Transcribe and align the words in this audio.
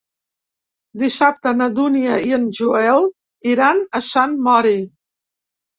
Dissabte 1.01 1.51
na 1.59 1.67
Dúnia 1.81 2.17
i 2.31 2.35
en 2.41 2.49
Joel 2.61 3.09
iran 3.55 3.87
a 4.01 4.07
Sant 4.11 4.37
Mori. 4.51 4.79